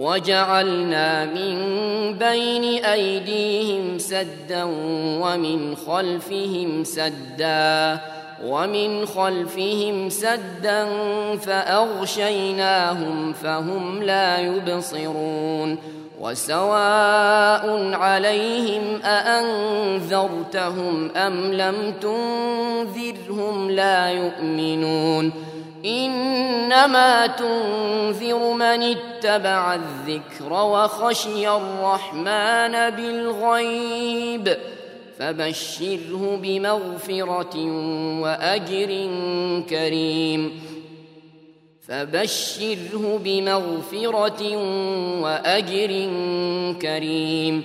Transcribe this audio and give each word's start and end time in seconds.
وجعلنا 0.00 1.24
من 1.24 1.56
بين 2.18 2.84
أيديهم 2.84 3.98
سدا 3.98 4.64
ومن 5.20 5.76
خلفهم 5.76 6.84
سدا 6.84 8.00
ومن 8.44 9.06
خلفهم 9.06 10.08
سدا 10.08 10.88
فأغشيناهم 11.36 13.32
فهم 13.32 14.02
لا 14.02 14.38
يبصرون 14.38 15.78
وسواء 16.20 17.94
عليهم 17.94 19.02
أأنذرتهم 19.04 20.30
أم 21.16 21.52
لم 21.52 21.94
تنذرهم 22.00 23.70
لا 23.70 24.10
يؤمنون 24.10 25.49
إنما 25.84 27.26
تنذر 27.26 28.52
من 28.52 28.96
اتبع 28.96 29.74
الذكر 29.74 30.52
وخشي 30.52 31.48
الرحمن 31.48 32.90
بالغيب 32.90 34.56
فبشره 35.18 36.38
بمغفرة 36.42 37.56
وأجر 38.20 39.08
كريم 39.70 40.60
فبشره 41.88 43.20
بمغفرة 43.24 44.56
وأجر 45.22 46.08
كريم 46.82 47.64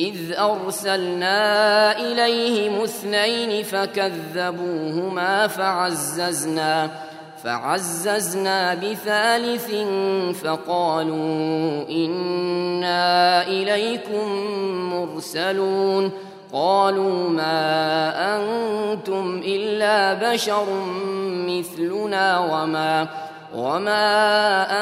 إذ 0.00 0.32
أرسلنا 0.38 1.98
إليهم 1.98 2.82
اثنين 2.82 3.64
فكذبوهما 3.64 5.46
فعززنا 5.46 6.90
فعززنا 7.44 8.74
بثالث 8.74 9.70
فقالوا 10.44 11.88
إنا 11.88 13.46
إليكم 13.46 14.28
مرسلون 14.92 16.12
قالوا 16.52 17.28
ما 17.28 17.56
أنتم 18.36 19.42
إلا 19.44 20.14
بشر 20.32 20.66
مثلنا 21.48 22.38
وما 22.38 23.06
وما 23.54 24.06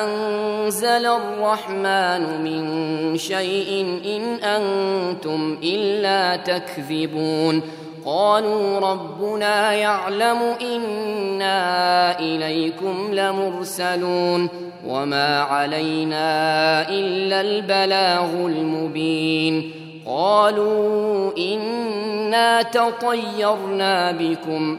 أنزل 0.05 1.07
الرحمن 1.07 2.45
من 2.45 3.19
شيء 3.19 4.01
إن 4.05 4.23
أنتم 4.45 5.59
إلا 5.63 6.37
تكذبون 6.37 7.63
قالوا 8.07 8.79
ربنا 8.79 9.73
يعلم 9.73 10.39
إنا 10.61 12.19
إليكم 12.21 13.09
لمرسلون 13.13 14.49
وما 14.87 15.41
علينا 15.41 16.89
إلا 16.89 17.41
البلاغ 17.41 18.31
المبين 18.47 19.73
قالوا 20.07 21.33
إنا 21.39 22.63
تطيرنا 22.63 24.13
بكم 24.13 24.79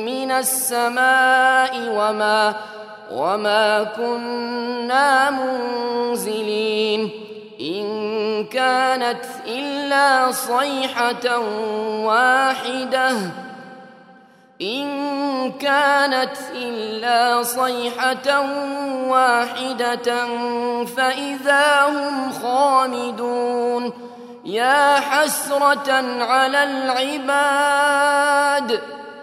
من 0.31 0.37
السماء 0.37 1.89
وما 1.89 2.55
وما 3.11 3.83
كنا 3.83 5.29
منزلين. 5.29 7.11
إن 7.61 8.47
كانت 8.47 9.25
إلا 9.47 10.31
صيحة 10.31 11.37
واحدة. 12.07 13.11
إن 14.61 15.51
كانت 15.51 16.37
إلا 16.55 17.43
صيحة 17.43 18.41
واحدة 19.07 20.25
فإذا 20.85 21.85
هم 21.85 22.31
خامدون. 22.31 23.93
يا 24.45 24.95
حسرة 24.95 25.91
على 26.23 26.63
العباد. 26.63 28.81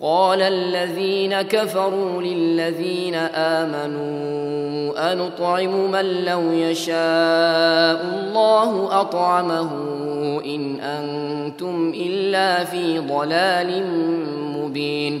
قال 0.00 0.42
الذين 0.42 1.42
كفروا 1.42 2.22
للذين 2.22 3.14
آمنوا 3.34 5.12
أنطعم 5.12 5.90
من 5.90 6.24
لو 6.24 6.52
يشاء 6.52 8.00
الله 8.04 9.00
أطعمه 9.00 9.70
إن 10.44 10.80
أنتم 10.80 11.92
إلا 11.96 12.64
في 12.64 12.98
ضلال 12.98 13.86
مبين 14.56 15.20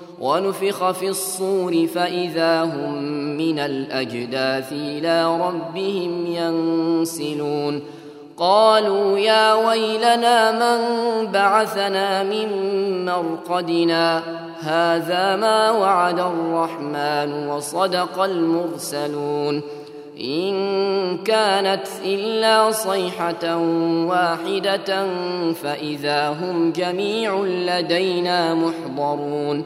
ونفخ 0.21 0.91
في 0.91 1.09
الصور 1.09 1.87
فإذا 1.87 2.63
هم 2.63 2.93
من 3.37 3.59
الأجداث 3.59 4.71
إلى 4.71 5.37
ربهم 5.37 6.25
ينسلون. 6.25 7.81
قالوا 8.37 9.17
يا 9.17 9.53
ويلنا 9.53 10.51
من 10.51 10.79
بعثنا 11.31 12.23
من 12.23 12.49
مرقدنا؟ 13.05 14.23
هذا 14.59 15.35
ما 15.35 15.71
وعد 15.71 16.19
الرحمن 16.19 17.47
وصدق 17.47 18.23
المرسلون. 18.23 19.61
إن 20.19 21.17
كانت 21.17 21.87
إلا 22.05 22.71
صيحة 22.71 23.57
واحدة 24.05 25.07
فإذا 25.53 26.29
هم 26.29 26.71
جميع 26.71 27.43
لدينا 27.43 28.53
محضرون. 28.53 29.65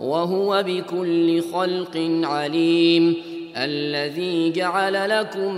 وهو 0.00 0.64
بكل 0.66 1.42
خلق 1.42 2.20
عليم 2.22 3.16
الذي 3.56 4.50
جعل 4.50 5.08
لكم 5.08 5.54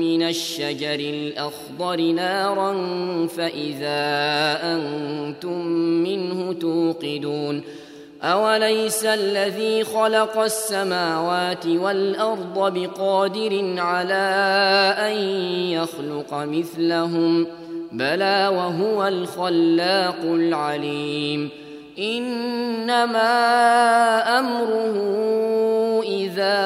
من 0.00 0.22
الشجر 0.22 1.00
الأخضر 1.00 2.00
نارا 2.00 2.72
فإذا 3.26 3.98
أنتم 4.62 5.66
منه 5.76 6.52
توقدون 6.52 7.62
أوليس 8.22 9.04
الذي 9.04 9.84
خلق 9.84 10.38
السماوات 10.38 11.66
والأرض 11.66 12.74
بقادر 12.78 13.74
على 13.78 14.34
أن 14.98 15.16
يخلق 15.70 16.34
مثلهم 16.34 17.46
بلى 17.92 18.50
وهو 18.54 19.08
الخلاق 19.08 20.20
العليم 20.24 21.50
إنما 21.98 23.18
أمره 24.38 24.96
إذا 26.02 26.60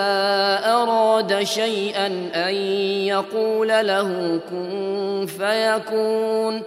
أراد 0.64 1.42
شيئا 1.42 2.06
أن 2.34 2.54
يقول 3.06 3.68
له 3.68 4.40
كن 4.50 5.26
فيكون. 5.26 6.62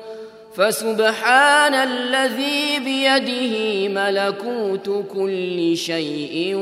فسبحان 0.56 1.74
الذي 1.74 2.80
بيده 2.80 3.88
ملكوت 3.94 5.06
كل 5.14 5.78
شيء 5.78 6.56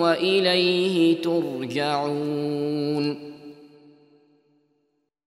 وإليه 0.00 1.22
ترجعون. 1.22 3.33